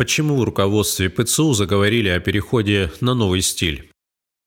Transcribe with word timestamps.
Почему 0.00 0.36
в 0.36 0.44
руководстве 0.44 1.10
ПЦУ 1.10 1.52
заговорили 1.52 2.08
о 2.08 2.20
переходе 2.20 2.90
на 3.02 3.12
новый 3.12 3.42
стиль? 3.42 3.90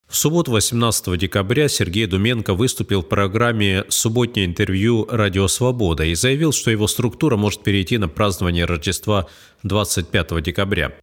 В 0.10 0.16
субботу 0.16 0.52
18 0.52 1.16
декабря 1.16 1.68
Сергей 1.68 2.08
Думенко 2.08 2.56
выступил 2.56 3.04
в 3.04 3.08
программе 3.08 3.84
«Субботнее 3.88 4.48
интервью 4.48 5.06
«Радио 5.12 5.48
Свобода» 5.48 6.06
и 6.06 6.16
заявил, 6.16 6.54
что 6.54 6.72
его 6.72 6.88
структура 6.88 7.38
может 7.38 7.62
перейти 7.62 8.00
на 8.00 8.08
празднование 8.08 8.66
Рождества 8.66 9.28
25 9.62 10.42
декабря. 10.42 10.98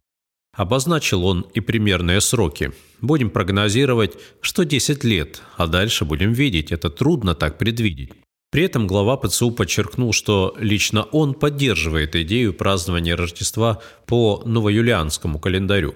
Обозначил 0.53 1.25
он 1.25 1.47
и 1.53 1.61
примерные 1.61 2.19
сроки. 2.19 2.73
Будем 2.99 3.29
прогнозировать, 3.29 4.17
что 4.41 4.65
10 4.65 5.05
лет, 5.05 5.41
а 5.55 5.67
дальше 5.67 6.03
будем 6.03 6.33
видеть, 6.33 6.73
это 6.73 6.89
трудно 6.89 7.35
так 7.35 7.57
предвидеть. 7.57 8.11
При 8.51 8.63
этом 8.63 8.85
глава 8.85 9.15
ПЦУ 9.15 9.51
подчеркнул, 9.51 10.11
что 10.11 10.53
лично 10.59 11.03
он 11.03 11.33
поддерживает 11.33 12.15
идею 12.17 12.53
празднования 12.53 13.15
Рождества 13.15 13.81
по 14.05 14.43
новоюлианскому 14.45 15.39
календарю. 15.39 15.95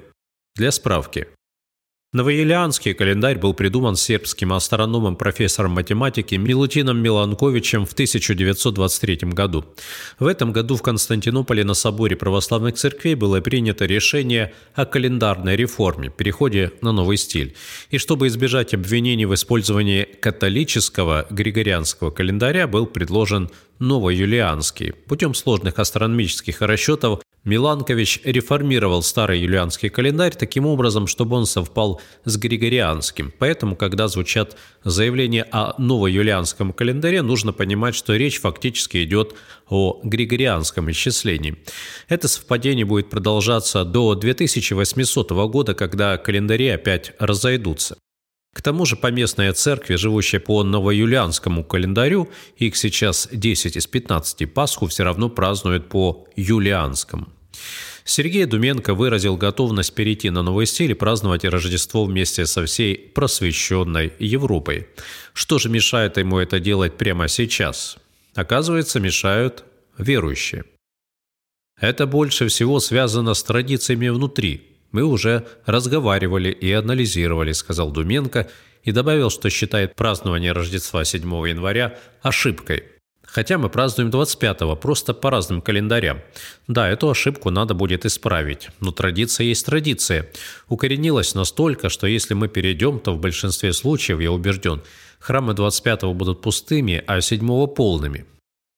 Для 0.56 0.72
справки, 0.72 1.28
Новоелианский 2.16 2.94
календарь 2.94 3.38
был 3.38 3.54
придуман 3.54 3.98
сербским 3.98 4.54
астрономом 4.54 5.18
профессором 5.18 5.72
математики 5.72 6.36
Милутином 6.36 6.98
Миланковичем 7.00 7.86
в 7.86 7.92
1923 7.92 9.34
году. 9.34 9.66
В 10.18 10.26
этом 10.26 10.54
году 10.54 10.78
в 10.78 10.82
Константинополе 10.82 11.66
на 11.66 11.74
соборе 11.74 12.16
православных 12.16 12.76
церквей 12.76 13.16
было 13.16 13.42
принято 13.42 13.86
решение 13.86 14.54
о 14.76 14.86
календарной 14.86 15.58
реформе, 15.58 16.10
переходе 16.10 16.72
на 16.80 16.94
новый 16.94 17.18
стиль. 17.18 17.54
И 17.90 17.98
чтобы 17.98 18.28
избежать 18.28 18.74
обвинений 18.74 19.26
в 19.26 19.34
использовании 19.34 20.04
католического 20.06 21.28
григорианского 21.30 22.12
календаря, 22.12 22.66
был 22.66 22.86
предложен 22.86 23.50
новоюлианский. 23.80 24.94
Путем 24.94 25.34
сложных 25.34 25.80
астрономических 25.80 26.62
расчетов 26.62 27.20
Миланкович 27.46 28.22
реформировал 28.24 29.04
старый 29.04 29.40
юлианский 29.40 29.90
календарь 29.90 30.36
таким 30.36 30.66
образом, 30.66 31.06
чтобы 31.06 31.36
он 31.36 31.46
совпал 31.46 32.02
с 32.26 32.38
григорианским. 32.38 33.32
Поэтому, 33.38 33.76
когда 33.76 34.08
звучат 34.08 34.58
заявления 34.84 35.46
о 35.52 35.80
новоюлианском 35.80 36.74
календаре, 36.74 37.22
нужно 37.22 37.54
понимать, 37.54 37.94
что 37.94 38.16
речь 38.16 38.40
фактически 38.40 39.04
идет 39.04 39.36
о 39.70 40.00
григорианском 40.04 40.90
исчислении. 40.90 41.58
Это 42.10 42.28
совпадение 42.28 42.86
будет 42.86 43.12
продолжаться 43.12 43.86
до 43.86 44.16
2800 44.16 45.32
года, 45.50 45.76
когда 45.76 46.18
календари 46.18 46.70
опять 46.70 47.14
разойдутся. 47.20 47.96
К 48.56 48.62
тому 48.62 48.86
же 48.86 48.96
поместные 48.96 49.52
церкви, 49.52 49.96
живущие 49.96 50.40
по 50.40 50.64
новоюлианскому 50.64 51.62
календарю, 51.66 52.30
их 52.56 52.78
сейчас 52.78 53.28
10 53.30 53.76
из 53.76 53.86
15, 53.86 54.54
Пасху 54.54 54.88
все 54.88 55.04
равно 55.04 55.28
празднуют 55.28 55.90
по 55.90 56.26
юлианскому. 56.38 57.28
Сергей 58.06 58.46
Думенко 58.46 58.94
выразил 58.94 59.36
готовность 59.36 59.94
перейти 59.94 60.30
на 60.30 60.42
новый 60.42 60.68
стиль 60.68 60.92
и 60.92 60.94
праздновать 60.94 61.44
Рождество 61.44 62.06
вместе 62.06 62.46
со 62.46 62.66
всей 62.66 62.96
просвещенной 62.96 64.14
Европой. 64.20 64.88
Что 65.34 65.60
же 65.60 65.68
мешает 65.68 66.16
ему 66.16 66.40
это 66.40 66.62
делать 66.62 66.98
прямо 66.98 67.28
сейчас? 67.28 67.98
Оказывается, 68.36 69.02
мешают 69.02 69.66
верующие. 69.98 70.64
Это 71.78 72.08
больше 72.08 72.48
всего 72.48 72.80
связано 72.80 73.34
с 73.34 73.44
традициями 73.44 74.08
внутри, 74.08 74.75
мы 74.96 75.04
уже 75.04 75.46
разговаривали 75.66 76.50
и 76.50 76.72
анализировали, 76.72 77.52
сказал 77.52 77.92
Думенко 77.92 78.48
и 78.82 78.94
добавил, 78.94 79.30
что 79.30 79.50
считает 79.50 79.94
празднование 79.94 80.54
Рождества 80.54 81.04
7 81.04 81.22
января 81.50 81.98
ошибкой. 82.22 82.84
Хотя 83.24 83.58
мы 83.58 83.68
празднуем 83.68 84.10
25-го, 84.10 84.78
просто 84.78 85.14
по 85.14 85.30
разным 85.30 85.62
календарям. 85.62 86.22
Да, 86.70 86.88
эту 86.88 87.10
ошибку 87.10 87.50
надо 87.50 87.74
будет 87.74 88.06
исправить. 88.06 88.70
Но 88.80 88.94
традиция 88.94 89.48
есть 89.48 89.66
традиция. 89.66 90.30
Укоренилась 90.70 91.36
настолько, 91.36 91.90
что 91.90 92.08
если 92.08 92.34
мы 92.34 92.48
перейдем, 92.48 93.00
то 93.00 93.16
в 93.16 93.20
большинстве 93.20 93.74
случаев, 93.74 94.22
я 94.22 94.32
убежден, 94.32 94.82
храмы 95.20 95.52
25-го 95.52 96.14
будут 96.14 96.42
пустыми, 96.42 97.04
а 97.06 97.18
7-го 97.18 97.68
полными. 97.68 98.26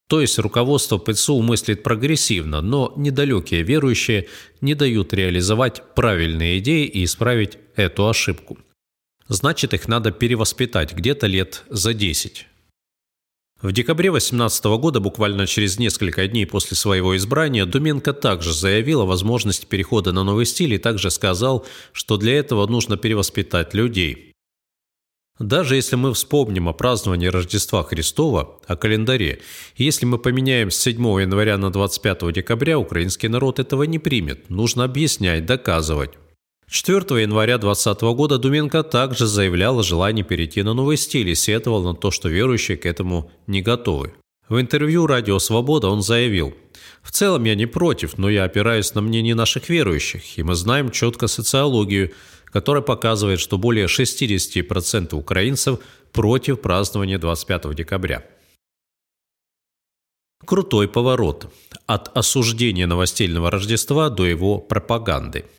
То 0.07 0.21
есть 0.21 0.39
руководство 0.39 0.97
ПЦУ 0.97 1.41
мыслит 1.41 1.83
прогрессивно, 1.83 2.61
но 2.61 2.93
недалекие 2.95 3.63
верующие 3.63 4.27
не 4.61 4.73
дают 4.73 5.13
реализовать 5.13 5.83
правильные 5.95 6.59
идеи 6.59 6.85
и 6.85 7.03
исправить 7.03 7.57
эту 7.75 8.07
ошибку. 8.07 8.57
Значит, 9.27 9.73
их 9.73 9.89
надо 9.89 10.11
перевоспитать 10.11 10.93
где-то 10.93 11.27
лет 11.27 11.63
за 11.69 11.93
10. 11.93 12.47
В 13.61 13.71
декабре 13.71 14.11
2018 14.11 14.65
года, 14.79 14.99
буквально 14.99 15.47
через 15.47 15.79
несколько 15.79 16.27
дней 16.27 16.45
после 16.45 16.77
своего 16.77 17.17
избрания, 17.17 17.65
Думенко 17.65 18.13
также 18.13 18.53
заявил 18.53 19.01
о 19.01 19.05
возможности 19.05 19.65
перехода 19.65 20.13
на 20.13 20.23
новый 20.23 20.45
стиль 20.45 20.75
и 20.75 20.77
также 20.77 21.09
сказал, 21.09 21.65
что 21.91 22.17
для 22.17 22.37
этого 22.37 22.67
нужно 22.67 22.97
перевоспитать 22.97 23.73
людей. 23.73 24.35
Даже 25.39 25.75
если 25.75 25.95
мы 25.95 26.13
вспомним 26.13 26.67
о 26.67 26.73
праздновании 26.73 27.27
Рождества 27.27 27.83
Христова, 27.83 28.57
о 28.65 28.75
календаре, 28.75 29.41
если 29.75 30.05
мы 30.05 30.17
поменяем 30.17 30.71
с 30.71 30.77
7 30.77 30.95
января 31.21 31.57
на 31.59 31.71
25 31.71 32.33
декабря, 32.33 32.79
украинский 32.79 33.29
народ 33.29 33.59
этого 33.59 33.83
не 33.83 33.99
примет. 33.99 34.49
Нужно 34.49 34.83
объяснять, 34.83 35.45
доказывать. 35.45 36.11
4 36.69 37.21
января 37.21 37.59
2020 37.59 38.01
года 38.15 38.37
Думенко 38.39 38.83
также 38.83 39.27
заявлял 39.27 39.79
о 39.79 39.83
желании 39.83 40.23
перейти 40.23 40.63
на 40.63 40.73
новый 40.73 40.97
стиль 40.97 41.29
и 41.29 41.35
сетовал 41.35 41.83
на 41.83 41.93
то, 41.93 42.09
что 42.09 42.29
верующие 42.29 42.75
к 42.75 42.85
этому 42.85 43.31
не 43.45 43.61
готовы. 43.61 44.13
В 44.49 44.59
интервью 44.59 45.05
«Радио 45.07 45.39
Свобода» 45.39 45.87
он 45.87 46.01
заявил, 46.01 46.55
«В 47.03 47.11
целом 47.11 47.43
я 47.43 47.53
не 47.55 47.67
против, 47.67 48.17
но 48.17 48.29
я 48.29 48.43
опираюсь 48.43 48.95
на 48.95 49.01
мнение 49.01 49.35
наших 49.35 49.69
верующих, 49.69 50.37
и 50.37 50.43
мы 50.43 50.55
знаем 50.55 50.89
четко 50.89 51.27
социологию– 51.27 52.11
которая 52.51 52.83
показывает, 52.83 53.39
что 53.39 53.57
более 53.57 53.85
60% 53.85 55.15
украинцев 55.15 55.79
против 56.11 56.61
празднования 56.61 57.17
25 57.17 57.75
декабря. 57.75 58.25
Крутой 60.45 60.87
поворот 60.87 61.53
от 61.87 62.15
осуждения 62.15 62.87
новостельного 62.87 63.51
Рождества 63.51 64.09
до 64.09 64.25
его 64.25 64.59
пропаганды– 64.59 65.45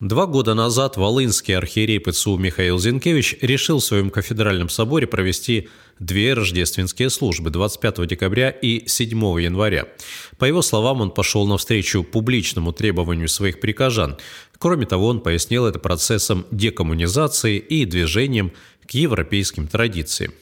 Два 0.00 0.24
года 0.24 0.54
назад 0.54 0.96
волынский 0.96 1.54
архиерей 1.54 2.00
ПЦУ 2.00 2.38
Михаил 2.38 2.78
Зинкевич 2.78 3.36
решил 3.42 3.80
в 3.80 3.84
своем 3.84 4.08
кафедральном 4.08 4.70
соборе 4.70 5.06
провести 5.06 5.68
две 5.98 6.32
рождественские 6.32 7.10
службы 7.10 7.50
25 7.50 8.06
декабря 8.06 8.48
и 8.48 8.88
7 8.88 9.10
января. 9.42 9.88
По 10.38 10.46
его 10.46 10.62
словам, 10.62 11.02
он 11.02 11.10
пошел 11.10 11.46
навстречу 11.46 12.02
публичному 12.02 12.72
требованию 12.72 13.28
своих 13.28 13.60
прихожан. 13.60 14.16
Кроме 14.58 14.86
того, 14.86 15.06
он 15.06 15.20
пояснил 15.20 15.66
это 15.66 15.78
процессом 15.78 16.46
декоммунизации 16.50 17.58
и 17.58 17.84
движением 17.84 18.52
к 18.86 18.92
европейским 18.92 19.68
традициям. 19.68 20.32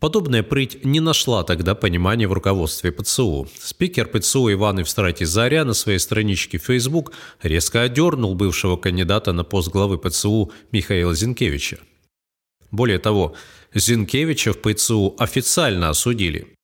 Подобная 0.00 0.44
прыть 0.44 0.84
не 0.84 1.00
нашла 1.00 1.42
тогда 1.42 1.74
понимания 1.74 2.28
в 2.28 2.32
руководстве 2.32 2.92
ПЦУ. 2.92 3.48
Спикер 3.58 4.06
ПЦУ 4.06 4.52
Иван 4.52 4.78
Евстратий 4.78 5.26
Заря 5.26 5.64
на 5.64 5.74
своей 5.74 5.98
страничке 5.98 6.58
в 6.58 6.64
Facebook 6.64 7.12
резко 7.42 7.82
одернул 7.82 8.36
бывшего 8.36 8.76
кандидата 8.76 9.32
на 9.32 9.42
пост 9.42 9.70
главы 9.70 9.98
ПЦУ 9.98 10.52
Михаила 10.70 11.14
Зинкевича. 11.14 11.78
Более 12.70 12.98
того, 13.00 13.34
Зинкевича 13.74 14.52
в 14.52 14.58
ПЦУ 14.58 15.16
официально 15.18 15.88
осудили. 15.88 16.57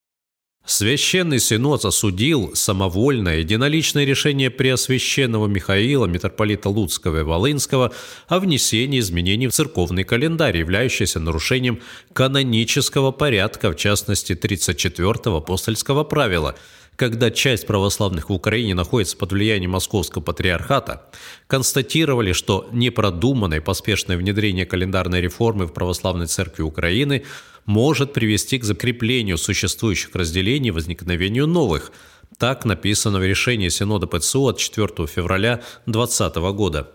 Священный 0.67 1.41
Синод 1.41 1.85
осудил 1.85 2.53
самовольное 2.55 3.41
единоличное 3.41 4.07
решение 4.07 4.51
Преосвященного 4.51 5.47
Михаила, 5.47 6.07
митрополита 6.07 6.71
Луцкого 6.71 7.21
и 7.21 7.23
Волынского, 7.23 7.93
о 8.29 8.39
внесении 8.39 9.01
изменений 9.01 9.49
в 9.49 9.53
церковный 9.53 10.05
календарь, 10.05 10.57
являющийся 10.57 11.21
нарушением 11.21 11.81
канонического 12.15 13.11
порядка, 13.11 13.73
в 13.73 13.77
частности 13.77 14.33
34-го 14.33 15.37
апостольского 15.37 16.03
правила– 16.03 16.55
когда 16.97 17.31
часть 17.31 17.67
православных 17.67 18.31
в 18.31 18.33
Украине 18.33 18.75
находится 18.75 19.17
под 19.17 19.33
влиянием 19.33 19.73
Московского 19.73 20.23
патриархата, 20.23 21.07
констатировали, 21.47 22.33
что 22.33 22.69
непродуманное 22.73 23.61
поспешное 23.61 24.17
внедрение 24.17 24.67
календарной 24.67 25.21
реформы 25.21 25.67
в 25.67 25.73
православной 25.73 26.27
церкви 26.27 26.63
Украины 26.63 27.25
может 27.67 28.13
привести 28.13 28.59
к 28.59 28.65
закреплению 28.65 29.39
существующих 29.39 30.15
разделений 30.15 30.69
и 30.69 30.73
возникновению 30.73 31.47
новых. 31.47 31.93
Так 32.39 32.65
написано 32.65 33.19
в 33.19 33.25
решении 33.25 33.69
Синода 33.69 34.07
ПЦУ 34.07 34.49
от 34.49 34.59
4 34.59 35.07
февраля 35.07 35.63
2020 35.87 36.37
года. 36.55 36.91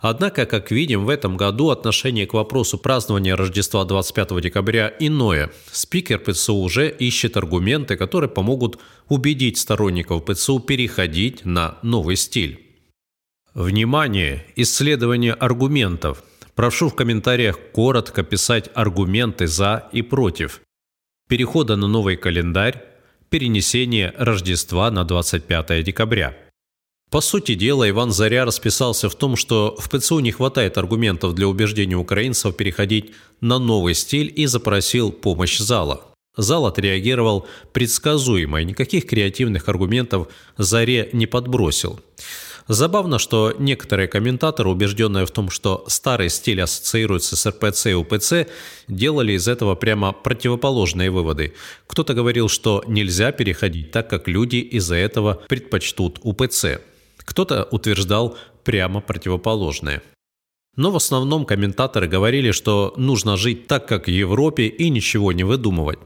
Однако, 0.00 0.46
как 0.46 0.70
видим, 0.70 1.04
в 1.04 1.08
этом 1.08 1.36
году 1.36 1.70
отношение 1.70 2.26
к 2.26 2.34
вопросу 2.34 2.78
празднования 2.78 3.34
Рождества 3.34 3.84
25 3.84 4.40
декабря 4.40 4.94
иное. 5.00 5.50
Спикер 5.72 6.20
ПЦУ 6.20 6.54
уже 6.54 6.88
ищет 6.88 7.36
аргументы, 7.36 7.96
которые 7.96 8.30
помогут 8.30 8.78
убедить 9.08 9.58
сторонников 9.58 10.24
ПЦУ 10.24 10.60
переходить 10.60 11.44
на 11.44 11.78
новый 11.82 12.14
стиль. 12.14 12.64
Внимание! 13.54 14.46
Исследование 14.54 15.32
аргументов. 15.32 16.22
Прошу 16.54 16.90
в 16.90 16.94
комментариях 16.94 17.58
коротко 17.72 18.22
писать 18.22 18.70
аргументы 18.74 19.48
за 19.48 19.88
и 19.92 20.02
против. 20.02 20.60
Перехода 21.28 21.74
на 21.74 21.88
новый 21.88 22.16
календарь, 22.16 22.84
перенесение 23.30 24.14
Рождества 24.16 24.92
на 24.92 25.04
25 25.04 25.82
декабря. 25.82 26.36
По 27.10 27.22
сути 27.22 27.54
дела, 27.54 27.88
Иван 27.88 28.12
Заря 28.12 28.44
расписался 28.44 29.08
в 29.08 29.14
том, 29.14 29.36
что 29.36 29.74
в 29.78 29.88
ПЦУ 29.88 30.18
не 30.18 30.30
хватает 30.30 30.76
аргументов 30.76 31.34
для 31.34 31.48
убеждения 31.48 31.96
украинцев 31.96 32.54
переходить 32.54 33.12
на 33.40 33.58
новый 33.58 33.94
стиль 33.94 34.30
и 34.34 34.44
запросил 34.44 35.10
помощь 35.10 35.58
зала. 35.58 36.04
Зал 36.36 36.66
отреагировал 36.66 37.46
предсказуемо 37.72 38.60
и 38.60 38.66
никаких 38.66 39.06
креативных 39.06 39.70
аргументов 39.70 40.28
Заре 40.58 41.08
не 41.14 41.26
подбросил. 41.26 41.98
Забавно, 42.68 43.18
что 43.18 43.54
некоторые 43.58 44.06
комментаторы, 44.06 44.68
убежденные 44.68 45.24
в 45.24 45.30
том, 45.30 45.48
что 45.48 45.84
старый 45.88 46.28
стиль 46.28 46.60
ассоциируется 46.60 47.34
с 47.36 47.48
РПЦ 47.48 47.86
и 47.86 47.94
УПЦ, 47.94 48.46
делали 48.86 49.32
из 49.32 49.48
этого 49.48 49.74
прямо 49.74 50.12
противоположные 50.12 51.10
выводы. 51.10 51.54
Кто-то 51.86 52.12
говорил, 52.12 52.50
что 52.50 52.84
нельзя 52.86 53.32
переходить, 53.32 53.92
так 53.92 54.10
как 54.10 54.28
люди 54.28 54.56
из-за 54.56 54.96
этого 54.96 55.40
предпочтут 55.48 56.20
УПЦ. 56.22 56.80
Кто-то 57.28 57.68
утверждал 57.70 58.38
прямо 58.64 59.02
противоположное. 59.02 60.02
Но 60.76 60.90
в 60.90 60.96
основном 60.96 61.44
комментаторы 61.44 62.08
говорили, 62.08 62.52
что 62.52 62.94
нужно 62.96 63.36
жить 63.36 63.66
так, 63.66 63.86
как 63.86 64.06
в 64.06 64.10
Европе, 64.10 64.66
и 64.66 64.88
ничего 64.88 65.32
не 65.32 65.44
выдумывать. 65.44 65.98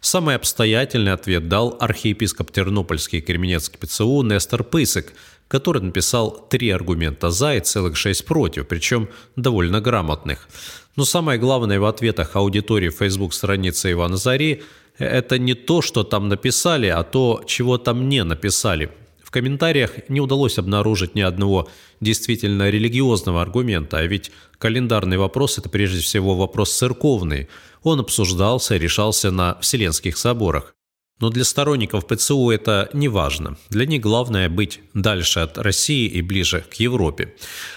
Самый 0.00 0.34
обстоятельный 0.34 1.12
ответ 1.12 1.48
дал 1.48 1.76
архиепископ 1.78 2.50
Тернопольский 2.50 3.20
Кременецкий 3.20 3.78
ПЦУ 3.78 4.22
Нестор 4.22 4.64
Пысык, 4.64 5.12
который 5.46 5.80
написал 5.80 6.44
три 6.50 6.70
аргумента 6.70 7.30
«за» 7.30 7.54
и 7.54 7.60
целых 7.60 7.96
шесть 7.96 8.24
«против», 8.24 8.66
причем 8.66 9.08
довольно 9.36 9.80
грамотных. 9.80 10.48
Но 10.96 11.04
самое 11.04 11.38
главное 11.38 11.78
в 11.78 11.84
ответах 11.84 12.34
аудитории 12.34 12.90
Facebook 12.90 13.32
страницы 13.32 13.92
Ивана 13.92 14.16
Зари– 14.16 14.64
это 14.98 15.38
не 15.38 15.54
то, 15.54 15.82
что 15.82 16.02
там 16.02 16.28
написали, 16.28 16.88
а 16.88 17.04
то, 17.04 17.44
чего 17.46 17.78
там 17.78 18.08
не 18.08 18.24
написали– 18.24 18.90
комментариях 19.34 20.08
не 20.08 20.20
удалось 20.20 20.58
обнаружить 20.58 21.16
ни 21.16 21.20
одного 21.20 21.68
действительно 22.00 22.70
религиозного 22.70 23.42
аргумента, 23.42 23.98
а 23.98 24.06
ведь 24.06 24.30
календарный 24.58 25.18
вопрос– 25.18 25.58
это 25.58 25.68
прежде 25.68 26.00
всего 26.00 26.36
вопрос 26.36 26.72
церковный. 26.72 27.48
Он 27.82 27.98
обсуждался 27.98 28.76
и 28.76 28.78
решался 28.78 29.32
на 29.32 29.58
Вселенских 29.60 30.16
соборах. 30.16 30.76
Но 31.20 31.30
для 31.30 31.44
сторонников 31.44 32.06
ПЦУ 32.06 32.50
это 32.50 32.90
не 32.92 33.08
важно. 33.08 33.56
Для 33.70 33.86
них 33.86 34.02
главное 34.02 34.48
быть 34.48 34.80
дальше 34.94 35.40
от 35.40 35.58
России 35.58 36.08
и 36.08 36.20
ближе 36.22 36.64
к 36.68 36.74
Европе. 36.74 37.34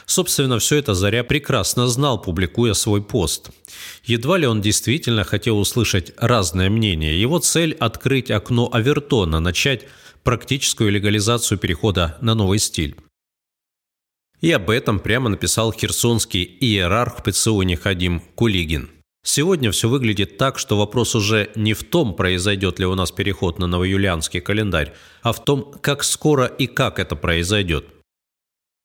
Собственно, 0.07 0.57
все 0.57 0.77
это 0.77 0.95
Заря 0.95 1.23
прекрасно 1.23 1.87
знал, 1.87 2.19
публикуя 2.19 2.73
свой 2.73 3.03
пост. 3.03 3.51
Едва 4.03 4.37
ли 4.39 4.47
он 4.47 4.61
действительно 4.61 5.23
хотел 5.23 5.59
услышать 5.59 6.13
разное 6.17 6.69
мнение. 6.69 7.19
Его 7.21 7.37
цель– 7.37 7.73
открыть 7.79 8.31
окно 8.31 8.69
Авертона, 8.73 9.39
начать 9.39 9.85
практическую 10.23 10.91
легализацию 10.91 11.59
перехода 11.59 12.17
на 12.21 12.33
новый 12.33 12.57
стиль. 12.57 12.95
И 14.41 14.51
об 14.51 14.69
этом 14.69 14.99
прямо 14.99 15.29
написал 15.29 15.71
херсонский 15.71 16.43
иерарх 16.43 17.23
ПЦУ 17.23 17.61
Нехадим 17.61 18.21
Кулигин. 18.35 18.96
Сегодня 19.29 19.71
все 19.71 19.89
выглядит 19.89 20.37
так, 20.37 20.57
что 20.57 20.77
вопрос 20.77 21.13
уже 21.13 21.49
не 21.53 21.73
в 21.73 21.83
том, 21.83 22.13
произойдет 22.13 22.79
ли 22.79 22.85
у 22.85 22.95
нас 22.95 23.11
переход 23.11 23.59
на 23.59 23.67
новоюлианский 23.67 24.39
календарь, 24.39 24.93
а 25.21 25.33
в 25.33 25.43
том, 25.43 25.73
как 25.81 26.05
скоро 26.05 26.45
и 26.45 26.65
как 26.65 26.97
это 26.97 27.17
произойдет– 27.17 27.85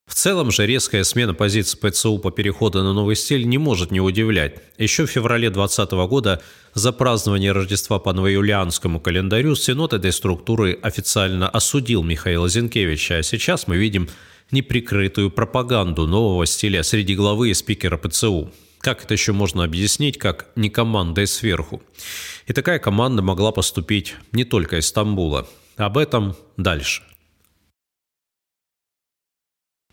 в 0.08 0.14
целом 0.14 0.50
же 0.50 0.66
резкая 0.66 1.04
смена 1.04 1.32
позиции 1.32 1.78
ПЦУ 1.78 2.18
по 2.18 2.32
переходу 2.32 2.82
на 2.82 2.92
новый 2.92 3.14
стиль 3.14 3.46
не 3.48 3.56
может 3.56 3.92
не 3.92 4.00
удивлять. 4.00 4.56
Еще 4.76 5.06
в 5.06 5.10
феврале 5.10 5.48
2020 5.48 5.92
года 6.10 6.42
за 6.74 6.92
празднование 6.92 7.52
Рождества 7.52 8.00
по 8.00 8.12
новоюлианскому 8.12 9.00
календарю 9.00 9.54
Синод 9.54 9.92
этой 9.92 10.12
структуры 10.12 10.78
официально 10.82 11.48
осудил 11.48 12.02
Михаила 12.02 12.48
Зинкевича, 12.48 13.18
а 13.18 13.22
сейчас 13.22 13.68
мы 13.68 13.76
видим 13.76 14.08
неприкрытую 14.50 15.30
пропаганду 15.30 16.06
нового 16.08 16.46
стиля 16.46 16.82
среди 16.82 17.14
главы 17.14 17.50
и 17.50 17.54
спикера 17.54 17.96
ПЦУ. 17.96 18.50
Как 18.82 19.04
это 19.04 19.14
еще 19.14 19.32
можно 19.32 19.62
объяснить, 19.62 20.18
как 20.18 20.48
не 20.56 20.68
командой 20.68 21.28
сверху? 21.28 21.80
И 22.48 22.52
такая 22.52 22.80
команда 22.80 23.22
могла 23.22 23.52
поступить 23.52 24.16
не 24.32 24.44
только 24.44 24.78
из 24.78 24.88
Стамбула. 24.88 25.48
Об 25.76 25.96
этом 25.96 26.34
дальше. 26.56 27.04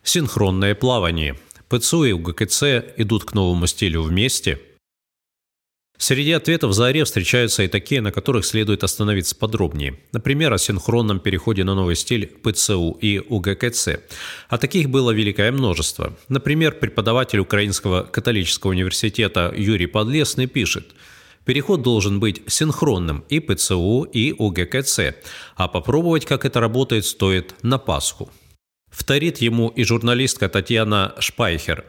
Синхронное 0.01 0.73
плавание. 0.73 1.37
ПЦУ 1.67 2.03
и 2.05 2.13
УГКЦ 2.13 2.63
идут 2.97 3.25
к 3.25 3.33
новому 3.33 3.67
стилю 3.67 4.01
вместе. 4.01 4.59
Среди 6.01 6.31
ответов 6.31 6.73
за 6.73 6.85
аре 6.85 7.03
встречаются 7.03 7.63
и 7.63 7.67
такие, 7.67 7.99
на 7.99 8.13
которых 8.13 8.45
следует 8.45 8.85
остановиться 8.85 9.35
подробнее. 9.35 9.99
Например, 10.13 10.53
о 10.53 10.57
синхронном 10.57 11.19
переходе 11.19 11.65
на 11.65 11.75
новый 11.75 11.97
стиль 11.97 12.25
ПЦУ 12.25 12.97
и 13.01 13.19
УГКЦ. 13.19 13.89
А 14.47 14.57
таких 14.57 14.89
было 14.89 15.11
великое 15.11 15.51
множество. 15.51 16.17
Например, 16.29 16.71
преподаватель 16.71 17.39
Украинского 17.39 18.03
католического 18.03 18.71
университета 18.71 19.53
Юрий 19.55 19.87
Подлесный 19.87 20.47
пишет– 20.47 20.87
Переход 21.45 21.81
должен 21.81 22.19
быть 22.19 22.43
синхронным 22.45 23.23
и 23.27 23.39
ПЦУ, 23.39 24.03
и 24.03 24.35
УГКЦ, 24.37 25.15
а 25.55 25.67
попробовать, 25.67 26.25
как 26.27 26.45
это 26.45 26.59
работает, 26.59 27.05
стоит 27.05 27.55
на 27.63 27.79
Пасху. 27.79 28.29
Вторит 28.91 29.39
ему 29.39 29.69
и 29.69 29.83
журналистка 29.83 30.47
Татьяна 30.47 31.15
Шпайхер 31.17 31.85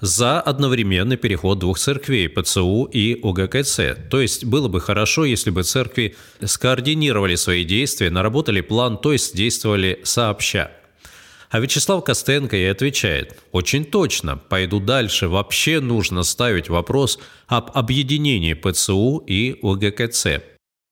за 0.00 0.40
одновременный 0.40 1.16
переход 1.16 1.58
двух 1.58 1.78
церквей 1.78 2.28
ПЦУ 2.28 2.84
и 2.84 3.20
УГКЦ. 3.22 3.80
То 4.10 4.20
есть 4.20 4.44
было 4.44 4.68
бы 4.68 4.80
хорошо, 4.80 5.24
если 5.24 5.50
бы 5.50 5.62
церкви 5.62 6.16
скоординировали 6.44 7.34
свои 7.34 7.64
действия, 7.64 8.10
наработали 8.10 8.60
план, 8.60 8.98
то 8.98 9.12
есть 9.12 9.36
действовали 9.36 10.00
сообща. 10.04 10.70
А 11.50 11.58
Вячеслав 11.58 12.04
Костенко 12.04 12.56
и 12.56 12.64
отвечает, 12.64 13.36
очень 13.50 13.84
точно, 13.84 14.36
пойду 14.36 14.78
дальше, 14.78 15.26
вообще 15.26 15.80
нужно 15.80 16.22
ставить 16.22 16.68
вопрос 16.68 17.18
об 17.48 17.72
объединении 17.74 18.54
ПЦУ 18.54 19.24
и 19.26 19.58
УГКЦ. 19.60 20.26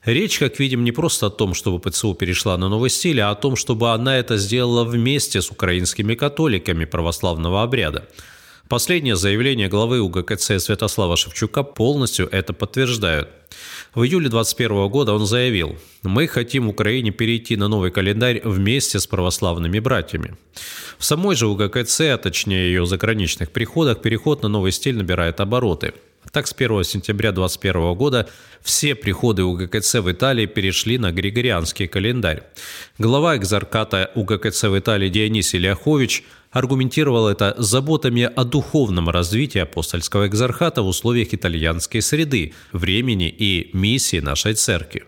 Речь, 0.04 0.38
как 0.38 0.58
видим, 0.58 0.82
не 0.82 0.90
просто 0.90 1.26
о 1.26 1.30
том, 1.30 1.54
чтобы 1.54 1.78
ПЦУ 1.78 2.14
перешла 2.14 2.56
на 2.56 2.68
новый 2.68 2.90
стиль, 2.90 3.20
а 3.20 3.30
о 3.30 3.36
том, 3.36 3.54
чтобы 3.54 3.92
она 3.92 4.18
это 4.18 4.36
сделала 4.36 4.82
вместе 4.84 5.42
с 5.42 5.50
украинскими 5.50 6.14
католиками 6.14 6.84
православного 6.84 7.62
обряда. 7.62 8.08
Последнее 8.68 9.16
заявление 9.16 9.68
главы 9.68 9.98
УГКЦ 10.02 10.60
Святослава 10.60 11.16
Шевчука 11.16 11.62
полностью 11.62 12.28
это 12.30 12.52
подтверждают. 12.52 13.30
В 13.94 14.02
июле 14.02 14.28
2021 14.28 14.88
года 14.90 15.14
он 15.14 15.24
заявил, 15.24 15.78
«Мы 16.02 16.26
хотим 16.26 16.68
Украине 16.68 17.10
перейти 17.10 17.56
на 17.56 17.68
новый 17.68 17.90
календарь 17.90 18.42
вместе 18.44 19.00
с 19.00 19.06
православными 19.06 19.78
братьями». 19.78 20.36
В 20.98 21.04
самой 21.06 21.34
же 21.34 21.46
УГКЦ, 21.46 22.00
а 22.00 22.18
точнее 22.18 22.66
ее 22.66 22.84
заграничных 22.84 23.52
приходах, 23.52 24.02
переход 24.02 24.42
на 24.42 24.48
новый 24.48 24.72
стиль 24.72 24.96
набирает 24.96 25.40
обороты– 25.40 25.94
так, 26.32 26.46
с 26.46 26.52
1 26.52 26.84
сентября 26.84 27.32
2021 27.32 27.94
года 27.94 28.28
все 28.60 28.94
приходы 28.94 29.44
УГКЦ 29.44 29.94
в 29.94 30.12
Италии 30.12 30.46
перешли 30.46 30.98
на 30.98 31.10
Григорианский 31.10 31.86
календарь. 31.86 32.42
Глава 32.98 33.36
экзарката 33.36 34.10
УГКЦ 34.14 34.64
в 34.64 34.78
Италии 34.78 35.08
Дионисий 35.08 35.58
Ляхович 35.58 36.24
аргументировал 36.50 37.28
это 37.28 37.54
заботами 37.58 38.22
о 38.22 38.44
духовном 38.44 39.08
развитии 39.08 39.58
апостольского 39.60 40.26
экзархата 40.26 40.82
в 40.82 40.88
условиях 40.88 41.34
итальянской 41.34 42.02
среды, 42.02 42.52
времени 42.72 43.28
и 43.28 43.70
миссии 43.72 44.20
нашей 44.20 44.54
церкви. 44.54 45.04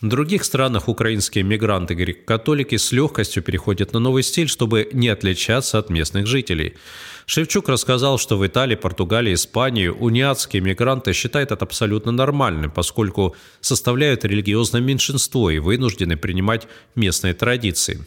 В 0.00 0.08
других 0.08 0.44
странах 0.44 0.88
украинские 0.88 1.44
мигранты 1.44 1.94
греко-католики 1.94 2.76
с 2.76 2.92
легкостью 2.92 3.42
переходят 3.42 3.92
на 3.94 4.00
новый 4.00 4.22
стиль, 4.22 4.48
чтобы 4.48 4.90
не 4.92 5.08
отличаться 5.08 5.78
от 5.78 5.88
местных 5.88 6.26
жителей. 6.26 6.74
Шевчук 7.26 7.70
рассказал, 7.70 8.18
что 8.18 8.36
в 8.36 8.46
Италии, 8.46 8.74
Португалии, 8.74 9.32
Испании 9.32 9.88
униатские 9.88 10.60
мигранты 10.60 11.14
считают 11.14 11.52
это 11.52 11.64
абсолютно 11.64 12.12
нормальным, 12.12 12.70
поскольку 12.70 13.34
составляют 13.62 14.26
религиозное 14.26 14.82
меньшинство 14.82 15.48
и 15.50 15.58
вынуждены 15.58 16.18
принимать 16.18 16.66
местные 16.94 17.32
традиции. 17.32 18.04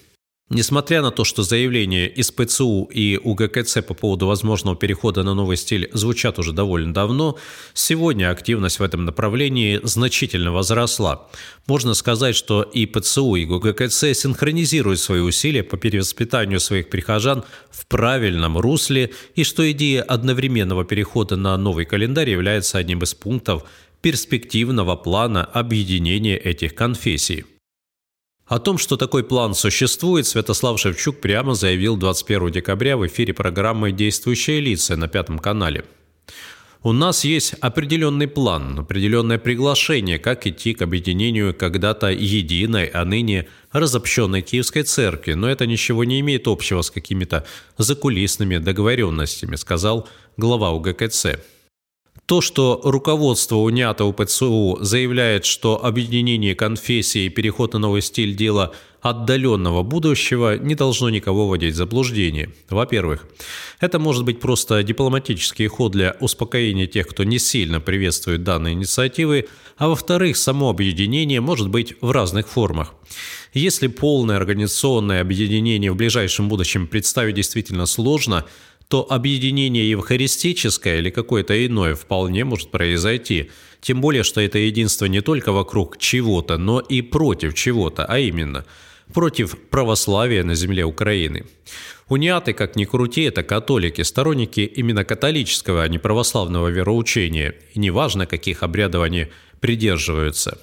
Несмотря 0.49 1.01
на 1.01 1.11
то, 1.11 1.25
что 1.25 1.43
заявления 1.43 2.07
из 2.07 2.31
ПЦУ 2.31 2.83
и 2.85 3.17
УГКЦ 3.17 3.79
по 3.85 3.93
поводу 3.93 4.27
возможного 4.27 4.77
перехода 4.77 5.21
на 5.23 5.33
новый 5.33 5.57
стиль 5.57 5.89
звучат 5.91 6.39
уже 6.39 6.53
довольно 6.53 6.93
давно, 6.93 7.37
сегодня 7.73 8.31
активность 8.31 8.79
в 8.79 8.83
этом 8.83 9.03
направлении 9.03 9.81
значительно 9.83 10.53
возросла. 10.53 11.27
Можно 11.67 11.93
сказать, 11.93 12.33
что 12.33 12.61
и 12.61 12.85
ПЦУ, 12.85 13.35
и 13.35 13.45
УГКЦ 13.45 14.13
синхронизируют 14.13 15.01
свои 15.01 15.19
усилия 15.19 15.63
по 15.63 15.75
перевоспитанию 15.75 16.61
своих 16.61 16.89
прихожан 16.89 17.43
в 17.69 17.85
правильном 17.85 18.57
русле, 18.57 19.11
и 19.35 19.43
что 19.43 19.69
идея 19.69 20.01
одновременного 20.01 20.85
перехода 20.85 21.35
на 21.35 21.57
новый 21.57 21.83
календарь 21.83 22.29
является 22.29 22.77
одним 22.77 22.99
из 22.99 23.13
пунктов 23.13 23.63
перспективного 24.01 24.95
плана 24.95 25.43
объединения 25.43 26.37
этих 26.37 26.73
конфессий. 26.73 27.43
О 28.47 28.59
том, 28.59 28.77
что 28.77 28.95
такой 28.95 29.25
план 29.25 29.53
существует, 29.53 30.25
Святослав 30.25 30.79
Шевчук 30.79 31.19
прямо 31.19 31.53
заявил 31.53 31.97
21 31.97 32.51
декабря 32.51 32.95
в 32.95 33.05
эфире 33.05 33.33
программы 33.33 33.91
«Действующие 33.91 34.61
лица» 34.61 34.95
на 34.95 35.09
Пятом 35.09 35.37
канале. 35.37 35.83
У 36.81 36.93
нас 36.93 37.25
есть 37.25 37.55
определенный 37.59 38.29
план, 38.29 38.79
определенное 38.79 39.37
приглашение, 39.37 40.17
как 40.17 40.47
идти 40.47 40.73
к 40.73 40.81
объединению 40.81 41.53
когда-то 41.53 42.07
единой, 42.07 42.85
а 42.85 43.03
ныне 43.03 43.49
разобщенной 43.73 44.41
Киевской 44.41 44.83
церкви, 44.83 45.33
но 45.33 45.49
это 45.49 45.65
ничего 45.65 46.05
не 46.05 46.21
имеет 46.21 46.47
общего 46.47 46.81
с 46.83 46.89
какими-то 46.89 47.45
закулисными 47.77 48.59
договоренностями, 48.59 49.57
сказал 49.57 50.07
глава 50.37 50.71
УГКЦ. 50.71 51.25
То, 52.27 52.41
что 52.41 52.81
руководство 52.83 53.55
УНЯТа 53.55 54.03
УПЦУ 54.03 54.79
заявляет, 54.81 55.45
что 55.45 55.81
объединение 55.81 56.55
конфессии 56.55 57.27
и 57.27 57.29
переход 57.29 57.71
на 57.71 57.79
новый 57.79 58.01
стиль 58.01 58.35
дела 58.35 58.73
отдаленного 58.99 59.81
будущего 59.83 60.57
не 60.57 60.75
должно 60.75 61.09
никого 61.09 61.47
вводить 61.47 61.75
в 61.75 61.77
заблуждение. 61.77 62.51
Во-первых, 62.69 63.25
это 63.79 63.97
может 63.97 64.25
быть 64.25 64.41
просто 64.41 64.83
дипломатический 64.83 65.67
ход 65.67 65.93
для 65.93 66.17
успокоения 66.19 66.85
тех, 66.85 67.07
кто 67.07 67.23
не 67.23 67.39
сильно 67.39 67.79
приветствует 67.79 68.43
данные 68.43 68.73
инициативы, 68.73 69.47
а 69.77 69.87
во-вторых, 69.87 70.35
само 70.35 70.69
объединение 70.69 71.39
может 71.39 71.69
быть 71.69 71.93
в 72.01 72.11
разных 72.11 72.49
формах. 72.49 72.93
Если 73.53 73.87
полное 73.87 74.35
организационное 74.35 75.21
объединение 75.21 75.93
в 75.93 75.95
ближайшем 75.95 76.49
будущем 76.49 76.87
представить 76.87 77.35
действительно 77.35 77.85
сложно– 77.85 78.43
то 78.87 79.05
объединение 79.09 79.89
евхаристическое 79.89 80.99
или 80.99 81.09
какое-то 81.09 81.65
иное 81.65 81.95
вполне 81.95 82.45
может 82.45 82.71
произойти. 82.71 83.51
Тем 83.81 84.01
более, 84.01 84.23
что 84.23 84.41
это 84.41 84.57
единство 84.57 85.05
не 85.05 85.21
только 85.21 85.51
вокруг 85.51 85.97
чего-то, 85.97 86.57
но 86.57 86.79
и 86.79 87.01
против 87.01 87.53
чего-то, 87.53 88.05
а 88.05 88.19
именно 88.19 88.65
против 89.13 89.57
православия 89.69 90.43
на 90.43 90.55
земле 90.55 90.85
Украины. 90.85 91.45
Униаты, 92.09 92.53
как 92.53 92.75
ни 92.77 92.85
крути, 92.85 93.23
это 93.23 93.43
католики, 93.43 94.01
сторонники 94.01 94.61
именно 94.61 95.03
католического, 95.03 95.83
а 95.83 95.87
не 95.89 95.97
православного 95.97 96.69
вероучения, 96.69 97.55
и 97.73 97.79
неважно, 97.79 98.25
каких 98.25 98.63
обрядов 98.63 99.03
они 99.03 99.27
придерживаются. 99.59 100.57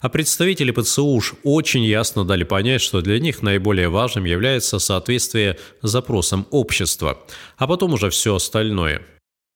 А 0.00 0.08
представители 0.08 0.70
ПЦУ 0.70 1.04
уж 1.04 1.34
очень 1.44 1.84
ясно 1.84 2.24
дали 2.24 2.44
понять, 2.44 2.80
что 2.80 3.00
для 3.00 3.18
них 3.18 3.42
наиболее 3.42 3.88
важным 3.88 4.24
является 4.24 4.78
соответствие 4.78 5.58
запросам 5.82 6.46
общества, 6.50 7.20
а 7.56 7.66
потом 7.66 7.94
уже 7.94 8.10
все 8.10 8.34
остальное. 8.34 9.02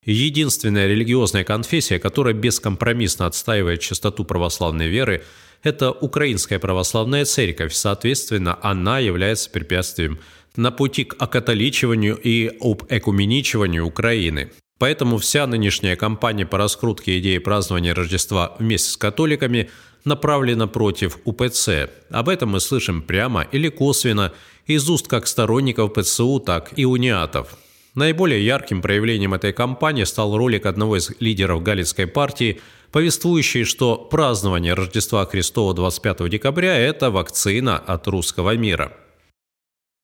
Единственная 0.04 0.88
религиозная 0.88 1.44
конфессия, 1.44 2.00
которая 2.00 2.34
бескомпромиссно 2.34 3.26
отстаивает 3.26 3.80
чистоту 3.80 4.24
православной 4.24 4.88
веры, 4.88 5.22
это 5.62 5.92
Украинская 5.92 6.58
православная 6.58 7.24
церковь. 7.24 7.72
Соответственно, 7.72 8.58
она 8.62 8.98
является 8.98 9.48
препятствием 9.48 10.18
на 10.56 10.72
пути 10.72 11.04
к 11.04 11.14
окатоличиванию 11.22 12.16
и 12.16 12.50
об 12.60 12.84
экуменичиванию 12.88 13.86
Украины. 13.86 14.50
Поэтому 14.78 15.18
вся 15.18 15.46
нынешняя 15.46 15.96
кампания 15.96 16.44
по 16.44 16.58
раскрутке 16.58 17.18
идеи 17.18 17.38
празднования 17.38 17.94
Рождества 17.94 18.56
вместе 18.58 18.90
с 18.90 18.96
католиками 18.96 19.70
направлена 20.04 20.66
против 20.66 21.18
УПЦ. 21.24 21.88
Об 22.10 22.28
этом 22.28 22.50
мы 22.50 22.60
слышим 22.60 23.02
прямо 23.02 23.42
или 23.42 23.68
косвенно 23.68 24.32
из 24.66 24.88
уст 24.88 25.06
как 25.08 25.26
сторонников 25.26 25.92
ПЦУ, 25.92 26.40
так 26.40 26.76
и 26.76 26.84
униатов. 26.84 27.56
Наиболее 27.94 28.44
ярким 28.44 28.80
проявлением 28.80 29.34
этой 29.34 29.52
кампании 29.52 30.04
стал 30.04 30.36
ролик 30.36 30.66
одного 30.66 30.96
из 30.96 31.10
лидеров 31.20 31.62
Галицкой 31.62 32.06
партии, 32.06 32.60
повествующий, 32.90 33.64
что 33.64 33.96
празднование 33.96 34.74
Рождества 34.74 35.26
Христова 35.26 35.74
25 35.74 36.28
декабря– 36.30 36.76
это 36.78 37.10
вакцина 37.10 37.78
от 37.78 38.08
русского 38.08 38.56
мира– 38.56 38.92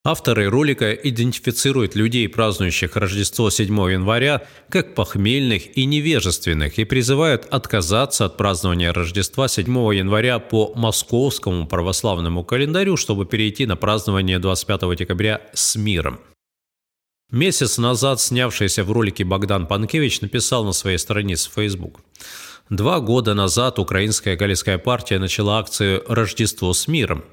Авторы 0.08 0.48
ролика 0.48 0.94
идентифицируют 0.94 1.94
людей, 1.94 2.30
празднующих 2.30 2.96
Рождество 2.96 3.50
7 3.50 3.66
января, 3.92 4.46
как 4.70 4.94
похмельных 4.94 5.76
и 5.76 5.84
невежественных 5.84 6.78
и 6.78 6.84
призывают 6.84 7.44
отказаться 7.44 8.24
от 8.24 8.38
празднования 8.38 8.90
Рождества 8.94 9.48
7 9.48 9.66
января 9.94 10.38
по 10.38 10.72
московскому 10.74 11.66
православному 11.66 12.42
календарю, 12.42 12.96
чтобы 12.96 13.26
перейти 13.26 13.66
на 13.66 13.76
празднование 13.76 14.38
25 14.38 14.96
декабря 14.96 15.42
с 15.52 15.76
миром. 15.76 16.20
Месяц 17.30 17.76
назад 17.76 18.18
снявшийся 18.18 18.84
в 18.84 18.92
ролике 18.92 19.24
Богдан 19.24 19.66
Панкевич 19.66 20.22
написал 20.22 20.64
на 20.64 20.72
своей 20.72 20.96
странице 20.96 21.50
Facebook– 21.54 22.00
Два 22.70 23.00
года 23.00 23.32
назад 23.32 23.78
Украинская 23.78 24.36
Галицкая 24.36 24.76
партия 24.76 25.18
начала 25.18 25.58
акцию 25.58 26.04
«Рождество 26.06 26.74
с 26.74 26.86
миром». 26.86 27.24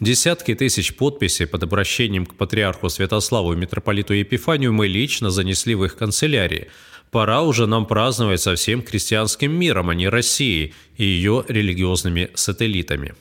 Десятки 0.00 0.52
тысяч 0.56 0.96
подписей 0.96 1.46
под 1.46 1.62
обращением 1.62 2.26
к 2.26 2.34
патриарху 2.34 2.88
Святославу 2.88 3.52
и 3.52 3.56
митрополиту 3.56 4.14
Епифанию 4.14 4.72
мы 4.72 4.88
лично 4.88 5.30
занесли 5.30 5.76
в 5.76 5.84
их 5.84 5.96
канцелярии. 5.96 6.70
Пора 7.12 7.42
уже 7.42 7.68
нам 7.68 7.86
праздновать 7.86 8.40
со 8.40 8.56
всем 8.56 8.84
христианским 8.84 9.52
миром, 9.52 9.90
а 9.90 9.94
не 9.94 10.08
Россией 10.08 10.74
и 10.96 11.04
ее 11.04 11.44
религиозными 11.46 12.30
сателлитами. 12.34 13.14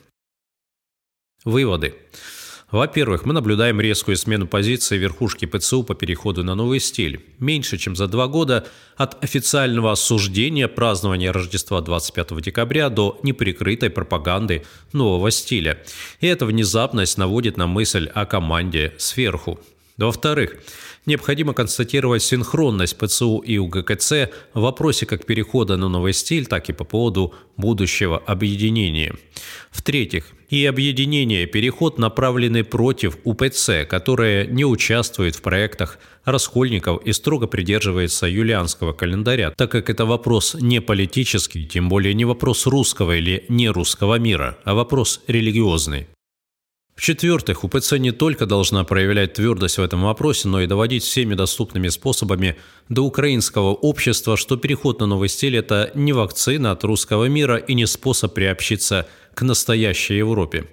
Выводы. 1.45 1.93
Во-первых, 2.71 3.25
мы 3.25 3.33
наблюдаем 3.33 3.81
резкую 3.81 4.15
смену 4.15 4.45
позиции 4.45 4.95
верхушки 4.95 5.45
ПЦУ 5.45 5.83
по 5.83 5.95
переходу 5.95 6.43
на 6.43 6.53
новый 6.53 6.79
стиль. 6.79 7.25
Меньше 7.39 7.79
чем 7.79 7.95
за 7.95 8.07
два 8.07 8.27
года 8.27 8.67
от 8.95 9.23
официального 9.23 9.91
осуждения 9.91 10.67
празднования 10.67 11.33
Рождества 11.33 11.81
25 11.81 12.39
декабря 12.41 12.89
до 12.89 13.19
неприкрытой 13.23 13.89
пропаганды 13.89 14.65
нового 14.93 15.31
стиля. 15.31 15.79
И 16.19 16.27
эта 16.27 16.45
внезапность 16.45 17.17
наводит 17.17 17.57
на 17.57 17.65
мысль 17.65 18.07
о 18.13 18.27
команде 18.27 18.93
сверху. 18.99 19.59
Во-вторых, 19.97 20.55
необходимо 21.05 21.53
констатировать 21.53 22.23
синхронность 22.23 22.97
ПЦУ 22.97 23.39
и 23.39 23.57
УГКЦ 23.57 24.11
в 24.53 24.61
вопросе 24.61 25.05
как 25.05 25.25
перехода 25.25 25.77
на 25.77 25.89
новый 25.89 26.13
стиль, 26.13 26.45
так 26.45 26.69
и 26.69 26.73
по 26.73 26.83
поводу 26.83 27.33
будущего 27.57 28.17
объединения. 28.17 29.15
В-третьих, 29.71 30.25
и 30.49 30.65
объединение 30.65 31.45
переход 31.45 31.99
направлены 31.99 32.63
против 32.63 33.17
УПЦ, 33.23 33.85
которая 33.87 34.47
не 34.47 34.65
участвует 34.65 35.35
в 35.35 35.41
проектах 35.41 35.99
раскольников 36.25 37.03
и 37.03 37.13
строго 37.13 37.47
придерживается 37.47 38.25
юлианского 38.25 38.93
календаря, 38.93 39.51
так 39.51 39.71
как 39.71 39.89
это 39.89 40.05
вопрос 40.05 40.55
не 40.59 40.81
политический, 40.81 41.65
тем 41.65 41.87
более 41.87 42.13
не 42.13 42.25
вопрос 42.25 42.65
русского 42.65 43.15
или 43.15 43.45
не 43.49 43.69
русского 43.69 44.17
мира, 44.17 44.57
а 44.63 44.73
вопрос 44.73 45.21
религиозный. 45.27 46.07
В-четвертых, 46.99 47.63
УПЦ 47.63 47.93
не 47.93 48.11
только 48.11 48.45
должна 48.45 48.83
проявлять 48.83 49.35
твердость 49.35 49.77
в 49.77 49.81
этом 49.81 50.03
вопросе, 50.03 50.49
но 50.49 50.59
и 50.59 50.67
доводить 50.67 51.03
всеми 51.03 51.33
доступными 51.33 51.87
способами 51.87 52.57
до 52.89 53.05
украинского 53.05 53.69
общества, 53.69 54.35
что 54.35 54.57
переход 54.57 54.99
на 54.99 55.05
новый 55.05 55.29
стиль– 55.29 55.55
это 55.57 55.91
не 55.95 56.11
вакцина 56.11 56.71
от 56.71 56.83
русского 56.83 57.29
мира 57.29 57.55
и 57.55 57.73
не 57.73 57.87
способ 57.87 58.33
приобщиться 58.33 59.07
к 59.33 59.43
настоящей 59.43 60.17
Европе. 60.17 60.65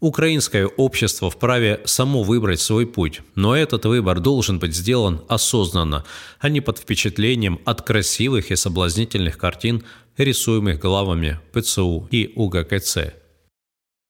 Украинское 0.00 0.66
общество 0.66 1.30
вправе 1.30 1.80
само 1.84 2.24
выбрать 2.24 2.60
свой 2.60 2.84
путь, 2.84 3.20
но 3.36 3.56
этот 3.56 3.84
выбор 3.84 4.18
должен 4.18 4.58
быть 4.58 4.74
сделан 4.74 5.20
осознанно, 5.28 6.04
а 6.40 6.48
не 6.48 6.60
под 6.60 6.78
впечатлением 6.78 7.60
от 7.64 7.82
красивых 7.82 8.50
и 8.50 8.56
соблазнительных 8.56 9.38
картин, 9.38 9.84
рисуемых 10.16 10.80
главами 10.80 11.38
ПЦУ 11.52 12.08
и 12.10 12.32
УГКЦ. 12.34 12.98